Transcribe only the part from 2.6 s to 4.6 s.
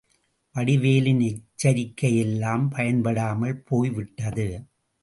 பயன்படாமல் போய்விட்டது.